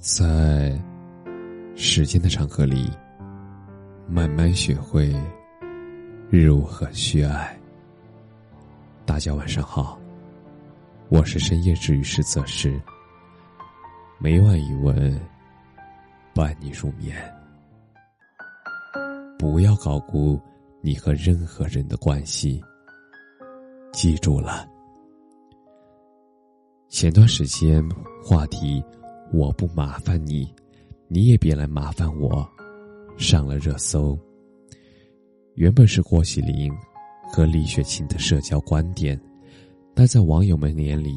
[0.00, 0.80] 在
[1.76, 2.90] 时间的长河里，
[4.08, 5.14] 慢慢学会
[6.30, 7.54] 如何去爱。
[9.04, 10.00] 大家晚上好，
[11.10, 12.80] 我是深夜治愈师泽师，
[14.18, 15.20] 每晚一文
[16.34, 17.14] 伴你入眠。
[19.38, 20.40] 不要高估
[20.80, 22.58] 你和任何人的关系，
[23.92, 24.66] 记住了。
[26.88, 27.86] 前段时间
[28.24, 28.82] 话题。
[29.32, 30.52] 我不麻烦你，
[31.08, 32.48] 你也别来麻烦我。
[33.16, 34.18] 上了热搜。
[35.54, 36.72] 原本是郭喜林
[37.32, 39.20] 和李雪琴的社交观点，
[39.94, 41.14] 但在网友们眼里，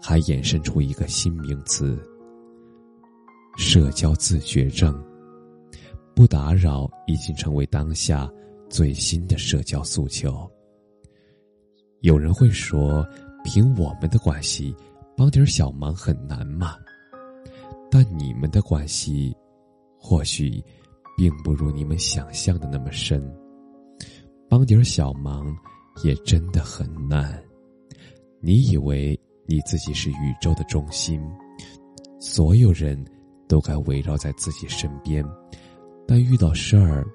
[0.00, 1.98] 还衍生出一个新名词——
[3.56, 4.98] 社交自觉症。
[6.14, 8.30] 不打扰已经成为当下
[8.68, 10.48] 最新的社交诉求。
[12.00, 13.06] 有人会说
[13.44, 14.74] ：“凭我们的关系，
[15.16, 16.76] 帮点小忙很难吗？”
[17.94, 19.32] 但你们的关系，
[20.00, 20.60] 或许
[21.16, 23.22] 并不如你们想象的那么深。
[24.48, 25.56] 帮点小忙，
[26.02, 27.40] 也真的很难。
[28.40, 31.22] 你以为你自己是宇宙的中心，
[32.18, 33.00] 所有人
[33.46, 35.24] 都该围绕在自己身边，
[36.04, 37.06] 但遇到事儿，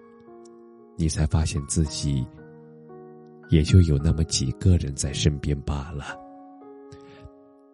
[0.96, 2.26] 你才发现自己
[3.50, 6.18] 也就有那么几个人在身边罢了。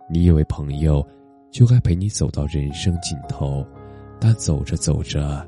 [0.09, 1.08] 你以为朋友？
[1.56, 3.66] 就该陪你走到人生尽头，
[4.20, 5.48] 但走着走着，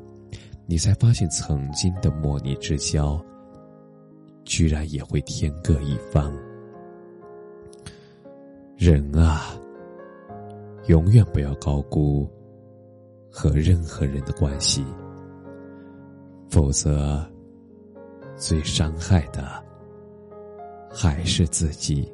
[0.65, 3.21] 你才发现曾经的莫逆之交，
[4.45, 6.33] 居然也会天各一方。
[8.77, 9.59] 人啊，
[10.85, 12.25] 永远不要高估
[13.29, 14.85] 和任何人的关系，
[16.49, 17.21] 否则
[18.37, 19.61] 最伤害的
[20.89, 22.09] 还是自己。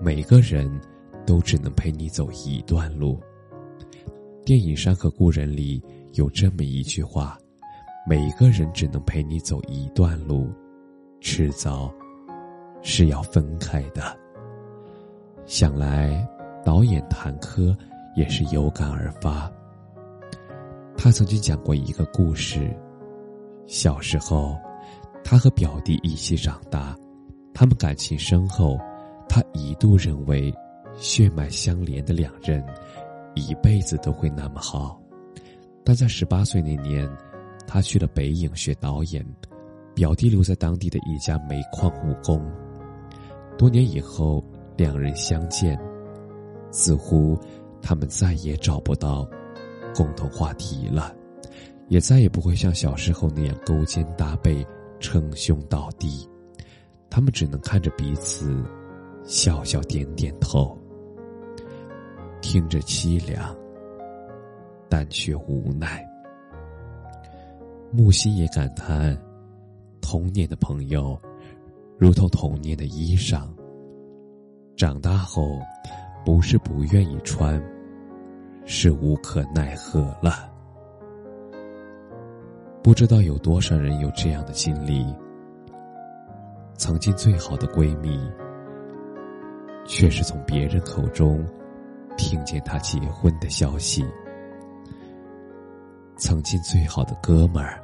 [0.00, 0.80] 每个人。
[1.26, 3.20] 都只能陪你走一段路。
[4.44, 5.82] 电影《山河故人》里
[6.12, 7.36] 有这么一句话
[8.08, 10.48] ：“每个人只能陪你走一段路，
[11.20, 11.92] 迟早
[12.80, 14.16] 是要分开的。”
[15.44, 16.26] 想来，
[16.64, 17.76] 导演谭柯
[18.16, 19.50] 也是有感而发。
[20.96, 22.74] 他曾经讲过一个故事：
[23.66, 24.56] 小时候，
[25.24, 26.96] 他和表弟一起长大，
[27.52, 28.78] 他们感情深厚，
[29.28, 30.54] 他一度认为。
[30.96, 32.64] 血脉相连的两人，
[33.34, 35.00] 一辈子都会那么好。
[35.84, 37.08] 但在十八岁那年，
[37.66, 39.24] 他去了北影学导演，
[39.94, 42.44] 表弟留在当地的一家煤矿务工。
[43.56, 44.42] 多年以后，
[44.76, 45.78] 两人相见，
[46.70, 47.38] 似乎
[47.80, 49.28] 他们再也找不到
[49.94, 51.14] 共同话题了，
[51.88, 54.66] 也再也不会像小时候那样勾肩搭背、
[54.98, 56.28] 称兄道弟。
[57.08, 58.64] 他们只能看着彼此，
[59.24, 60.76] 笑笑点点头。
[62.48, 63.52] 听着凄凉，
[64.88, 66.08] 但却无奈。
[67.90, 69.18] 木心也感叹：
[70.00, 71.20] 童年的朋友，
[71.98, 73.48] 如同童年的衣裳，
[74.76, 75.58] 长大后
[76.24, 77.60] 不是不愿意穿，
[78.64, 80.48] 是无可奈何了。
[82.80, 85.04] 不知道有多少人有这样的经历：
[86.76, 88.20] 曾经最好的闺蜜，
[89.84, 91.44] 却是从别人口中。
[92.16, 94.04] 听见他结婚的消息，
[96.16, 97.82] 曾经最好的哥们儿，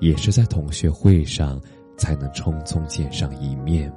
[0.00, 1.60] 也是在同学会上
[1.98, 3.92] 才能匆匆见上一面。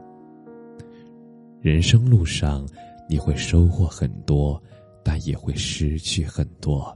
[1.61, 2.67] 人生路上，
[3.07, 4.61] 你会收获很多，
[5.03, 6.95] 但也会失去很多。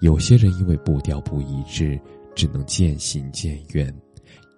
[0.00, 2.00] 有些人因为步调不一致，
[2.34, 3.90] 只能渐行渐远；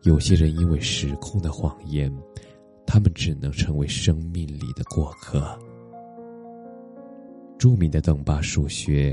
[0.02, 2.12] 有些人因为时空的谎言，
[2.86, 5.58] 他们只能成为生命里的过客。
[7.58, 9.12] 著名的等巴数学，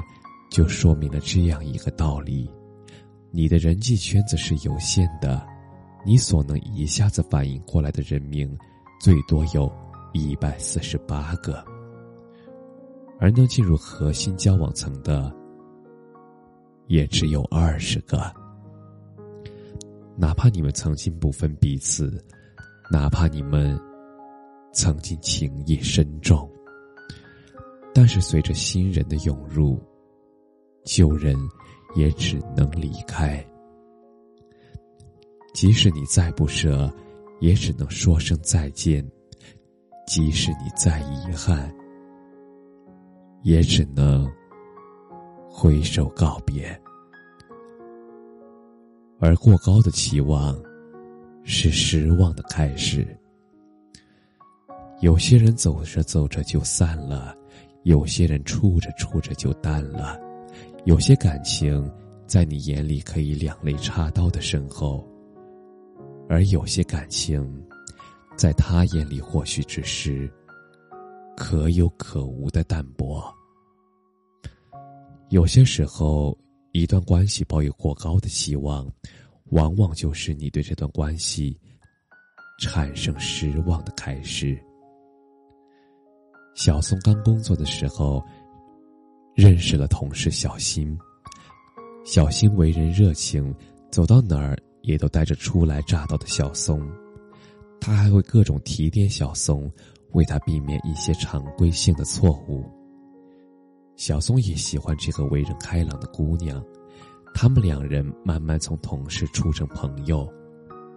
[0.51, 2.49] 就说明了这样一个道理：
[3.31, 5.43] 你的人际圈子是有限的，
[6.05, 8.55] 你所能一下子反应过来的人名，
[9.01, 9.71] 最多有
[10.13, 11.65] 一百四十八个，
[13.19, 15.35] 而能进入核心交往层的，
[16.85, 18.31] 也只有二十个。
[20.15, 22.23] 哪怕你们曾经不分彼此，
[22.91, 23.77] 哪怕你们
[24.71, 26.47] 曾经情谊深重。
[27.97, 29.81] 但是随着新人的涌入，
[30.83, 31.33] 旧人
[31.95, 33.41] 也只能离开。
[35.53, 36.93] 即使你再不舍，
[37.39, 39.01] 也只能说声再见；
[40.05, 41.73] 即使你再遗憾，
[43.43, 44.29] 也只能
[45.49, 46.77] 挥手告别。
[49.21, 50.53] 而过高的期望，
[51.45, 53.07] 是失望的开始。
[54.99, 57.33] 有些人走着走着就散了。
[57.85, 60.19] 有些人处着处着就淡了，
[60.85, 61.87] 有些感情
[62.25, 65.07] 在你眼里可以两肋插刀的深厚，
[66.27, 67.47] 而有些感情，
[68.35, 70.27] 在他眼里或许只是
[71.37, 73.23] 可有可无的淡薄。
[75.29, 76.35] 有些时候，
[76.71, 78.91] 一段关系抱有过高的期望，
[79.51, 81.55] 往往就是你对这段关系
[82.59, 84.59] 产生失望的开始。
[86.65, 88.25] 小松刚工作的时候，
[89.35, 90.97] 认识了同事小新。
[92.03, 93.53] 小新为人热情，
[93.91, 96.81] 走到哪儿也都带着初来乍到的小松，
[97.79, 99.71] 他还会各种提点小松，
[100.13, 102.65] 为他避免一些常规性的错误。
[103.95, 106.65] 小松也喜欢这个为人开朗的姑娘，
[107.31, 110.27] 他们两人慢慢从同事处成朋友，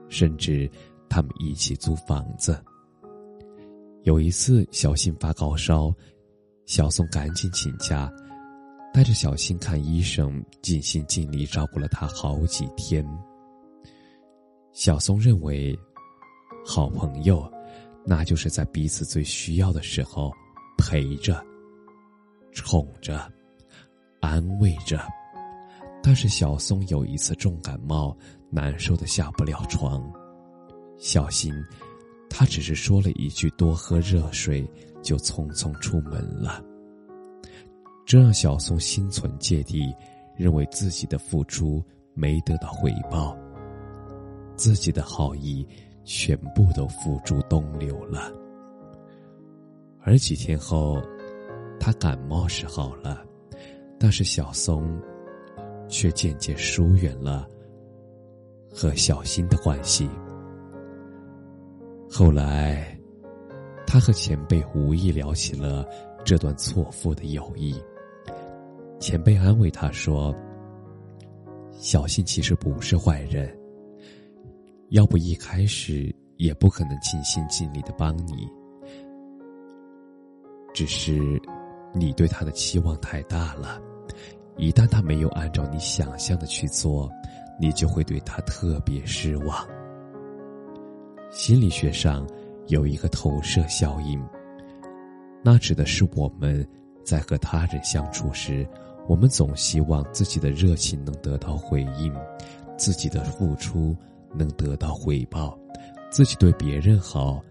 [0.09, 0.67] 甚至
[1.11, 2.59] 他们一起租房子。
[4.09, 5.93] 有一次，小新发高烧，
[6.65, 8.11] 小松赶紧请假，
[8.91, 13.07] 带着小新看医生，尽心尽力照顾了他好几天。
[14.73, 15.79] 小松认为，
[16.65, 17.53] 好朋友，
[18.07, 20.33] 那就是在彼此最需要的时候
[20.79, 21.45] 陪着。
[22.53, 23.31] 宠着，
[24.23, 25.07] 安慰着，
[26.03, 28.17] 但是小松有一次重感冒，
[28.51, 30.03] 难受的下不了床。
[30.97, 31.53] 小新，
[32.29, 34.69] 他只是说了一句“多喝热水”，
[35.03, 36.63] 就匆匆出门了。
[38.07, 39.95] 这让小松心存芥蒂，
[40.37, 41.83] 认为自己的付出
[42.15, 43.37] 没得到回报，
[44.57, 45.67] 自己的好意
[46.05, 48.33] 全部都付诸东流了。
[50.03, 51.03] 而几天后。
[51.81, 53.25] 他感冒是好了，
[54.01, 55.01] 但是小松
[55.89, 57.47] 却渐渐疏远了
[58.69, 60.11] 和小新的关系。
[62.11, 62.99] 后来，
[63.87, 65.87] 他和前辈无意聊起了
[66.25, 67.81] 这段错付的友谊。
[68.99, 70.35] 前辈安慰他说
[71.79, 73.57] ：“小新其实不是坏人，
[74.89, 78.49] 要不一开始也不可能尽心尽力的帮你，
[80.75, 81.41] 只是。”
[81.95, 83.81] 你对他的期望太大了，
[84.59, 87.11] 一旦他没有按照你想象的去做，
[87.59, 89.67] 你就会对他特别失望。
[91.31, 92.27] 心理学上
[92.69, 94.21] 有一个投射效应，
[95.43, 96.67] 那指的是我们
[97.05, 98.67] 在和他人相处时，
[99.07, 102.13] 我们总希望自己的热情能得到回应，
[102.77, 103.95] 自己的付出
[104.35, 105.59] 能得到回报，
[106.11, 107.43] 自己对别人好，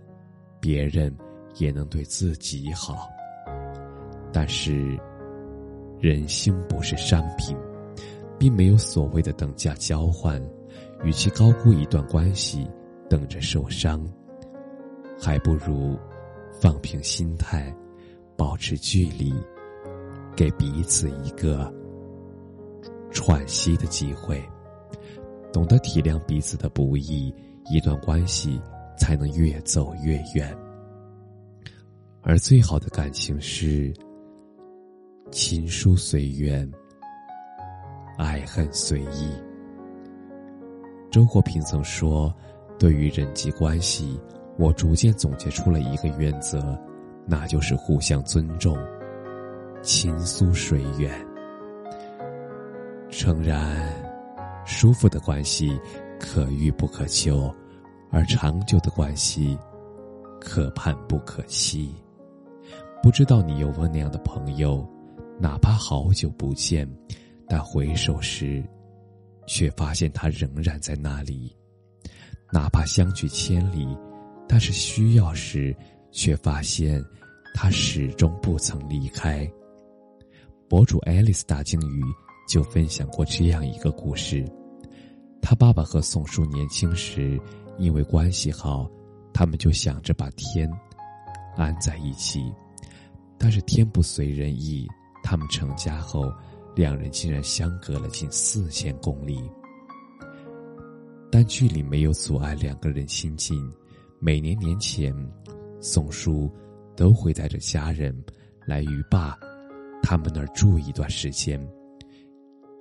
[0.59, 1.15] 别人
[1.57, 3.07] 也能对自己好。
[4.33, 4.99] 但是，
[5.99, 7.55] 人心不是商品，
[8.39, 10.41] 并没有所谓的等价交换。
[11.03, 12.67] 与其高估一段关系，
[13.09, 14.05] 等着受伤，
[15.19, 15.97] 还不如
[16.61, 17.75] 放平心态，
[18.35, 19.33] 保持距离，
[20.35, 21.73] 给彼此一个
[23.11, 24.43] 喘息的机会。
[25.51, 27.33] 懂得体谅彼此的不易，
[27.69, 28.61] 一段关系
[28.97, 30.55] 才能越走越远。
[32.21, 33.93] 而最好的感情是。
[35.29, 36.71] 情疏随缘，
[38.17, 39.29] 爱恨随意。
[41.11, 42.33] 周国平曾说
[42.79, 44.19] ：“对于人际关系，
[44.57, 46.77] 我逐渐总结出了一个原则，
[47.25, 48.77] 那就是互相尊重，
[49.81, 51.11] 情疏水远。
[53.09, 53.91] 诚然，
[54.65, 55.79] 舒服的关系
[56.19, 57.53] 可遇不可求，
[58.11, 59.57] 而长久的关系
[60.39, 61.93] 可盼不可期。
[63.01, 64.87] 不知道你有没有那样的朋友？”
[65.39, 66.89] 哪怕好久不见，
[67.47, 68.67] 但回首时，
[69.45, 71.55] 却发现他仍然在那里；
[72.51, 73.87] 哪怕相距千里，
[74.47, 75.75] 但是需要时，
[76.11, 77.03] 却发现
[77.53, 79.49] 他始终不曾离开。
[80.69, 82.03] 博主爱丽丝大鲸鱼
[82.47, 84.45] 就分享过这样一个故事：
[85.41, 87.39] 他爸爸和宋叔年轻时
[87.77, 88.89] 因为关系好，
[89.33, 90.69] 他们就想着把天
[91.55, 92.51] 安在一起，
[93.37, 94.87] 但是天不随人意。
[95.23, 96.31] 他们成家后，
[96.73, 99.37] 两人竟然相隔了近四千公里，
[101.31, 103.71] 但距离没有阻碍两个人亲近。
[104.19, 105.13] 每年年前，
[105.79, 106.51] 宋叔
[106.95, 108.15] 都会带着家人
[108.65, 109.37] 来鱼坝
[110.01, 111.59] 他们那儿住一段时间，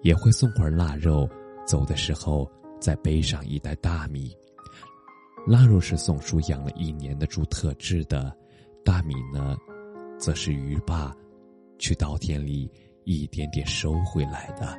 [0.03, 1.29] 也会送块腊肉，
[1.67, 2.51] 走的时候
[2.81, 4.35] 再背上一袋大米。
[5.47, 8.35] 腊肉是宋叔养了一年的猪特制的，
[8.85, 9.57] 大米呢，
[10.19, 11.15] 则是鱼坝。
[11.79, 12.71] 去稻田里
[13.05, 14.75] 一点点收回来的。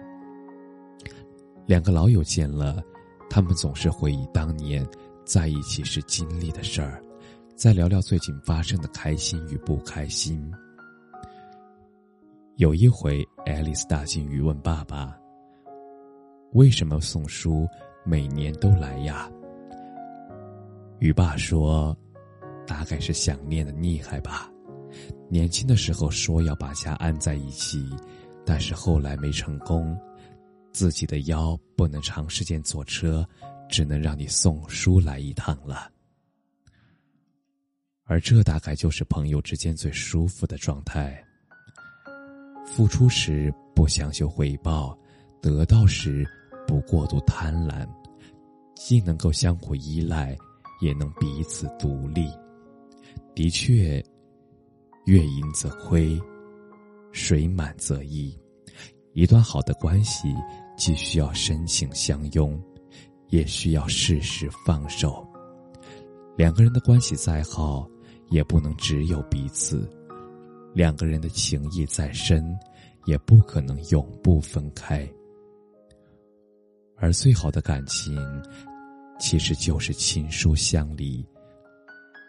[1.67, 2.83] 两个老友见了，
[3.29, 4.87] 他们总是回忆当年
[5.25, 7.01] 在一起时经历的事儿，
[7.55, 10.51] 再聊聊最近发生的开心与不开心。
[12.55, 15.15] 有一回，爱丽丝大金鱼问爸爸
[16.53, 17.67] ：“为什么送书
[18.03, 19.29] 每年都来呀？”
[20.99, 21.95] 鱼爸说
[22.65, 24.51] ：“大概是想念的厉害吧。
[25.29, 27.87] 年轻的时候说要把家安在一起，
[28.43, 29.95] 但是后来没成功，
[30.71, 33.27] 自己的腰不能长时间坐车，
[33.69, 35.91] 只能让你送书来一趟了。
[38.05, 41.23] 而这大概就是朋友之间最舒服的状态。”
[42.67, 44.95] 付出时不强求回报，
[45.41, 46.27] 得到时
[46.67, 47.87] 不过度贪婪，
[48.75, 50.37] 既能够相互依赖，
[50.81, 52.29] 也能彼此独立。
[53.33, 54.03] 的确，
[55.05, 56.21] 月盈则亏，
[57.13, 58.37] 水满则溢。
[59.17, 60.31] 一段好的关系，
[60.77, 62.55] 既需要深情相拥，
[63.29, 65.27] 也需要适时放手。
[66.37, 67.89] 两个人的关系再好，
[68.29, 69.89] 也不能只有彼此。
[70.71, 72.55] 两个人的情谊再深，
[73.07, 75.09] 也不可能永不分开。
[76.95, 78.15] 而最好的感情，
[79.19, 81.25] 其实就是亲疏相离，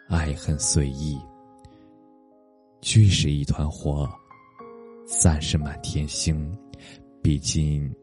[0.07, 1.19] 爱恨随意。
[2.81, 4.09] 聚是一团火，
[5.05, 6.51] 散是满天星。
[7.21, 7.93] 毕竟，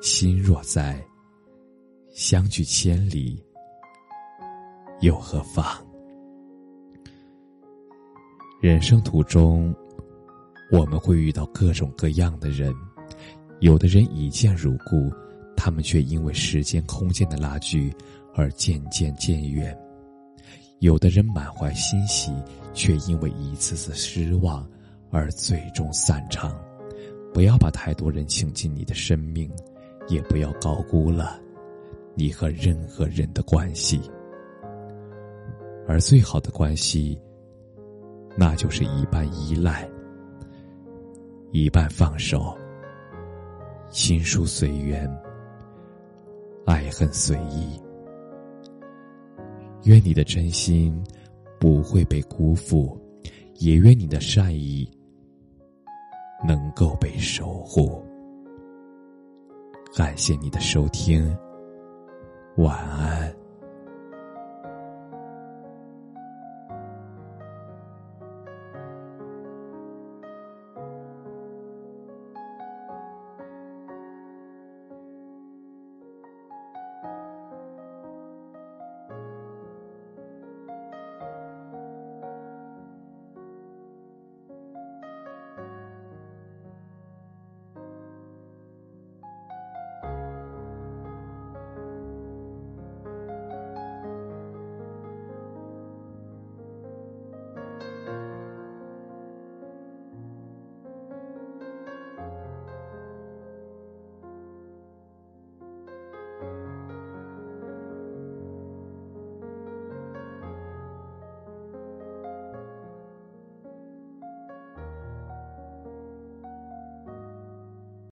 [0.00, 1.04] 心若在，
[2.10, 3.42] 相距千里
[5.00, 5.64] 又何妨？
[8.60, 9.74] 人生途中，
[10.72, 12.74] 我们会遇到各种各样的人，
[13.60, 15.12] 有的人一见如故，
[15.54, 17.94] 他们却因为时间、空间的拉锯
[18.34, 19.76] 而渐渐渐远；
[20.78, 22.32] 有的人满怀欣喜，
[22.72, 24.66] 却因为一次次失望
[25.10, 26.58] 而最终散场。
[27.36, 29.46] 不要把太多人请进你的生命，
[30.08, 31.38] 也不要高估了
[32.14, 34.00] 你和任何人的关系，
[35.86, 37.20] 而最好的关系。
[38.38, 39.86] 那就是一半依赖，
[41.52, 42.56] 一半放手，
[43.90, 45.06] 亲疏随缘，
[46.64, 47.78] 爱恨随意。
[49.84, 51.04] 愿你的真心
[51.60, 52.98] 不会被辜负，
[53.56, 54.90] 也愿你的善意
[56.44, 58.04] 能够被守护。
[59.94, 61.36] 感谢你的收听，
[62.56, 63.45] 晚安。